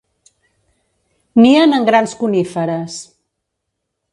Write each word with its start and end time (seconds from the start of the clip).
Nien 1.43 1.77
en 1.79 1.85
grans 1.91 2.17
coníferes. 2.23 2.97